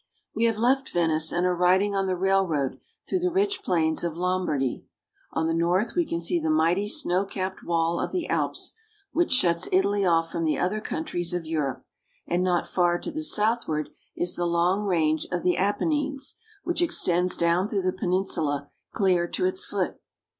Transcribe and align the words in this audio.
WE 0.33 0.45
have 0.45 0.57
left 0.57 0.89
Venice, 0.89 1.31
and 1.31 1.45
are 1.45 1.55
riding 1.55 1.93
on 1.93 2.07
the 2.07 2.15
railroad 2.17 2.79
through 3.07 3.19
the 3.19 3.29
rich 3.29 3.61
plains 3.61 4.03
of 4.03 4.17
Lombardy. 4.17 4.83
On 5.33 5.45
the 5.45 5.53
north 5.53 5.93
we 5.93 6.07
can 6.07 6.19
see 6.19 6.39
the 6.39 6.49
mighty 6.49 6.89
snow 6.89 7.23
capped 7.23 7.61
wall 7.63 7.99
of 7.99 8.11
the 8.11 8.27
Alps, 8.27 8.73
which 9.11 9.31
shuts 9.31 9.69
Italy 9.71 10.03
off 10.03 10.31
from 10.31 10.43
the 10.43 10.57
other 10.57 10.81
countries 10.81 11.35
of 11.35 11.45
Europe, 11.45 11.85
and 12.25 12.43
not 12.43 12.65
far 12.67 12.97
to 12.97 13.11
the 13.11 13.23
southward 13.23 13.89
is 14.15 14.35
the 14.35 14.47
long 14.47 14.87
range 14.87 15.27
of 15.31 15.43
the 15.43 15.55
Apennines, 15.55 16.33
which 16.63 16.81
extends 16.81 17.37
down 17.37 17.69
through 17.69 17.83
the 17.83 17.93
peninsula 17.93 18.71
clear 18.95 19.27
to 19.27 19.45
its 19.45 19.65
foot. 19.65 19.99